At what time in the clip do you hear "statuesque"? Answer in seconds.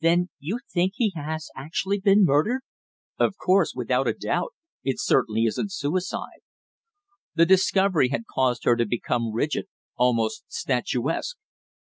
10.48-11.36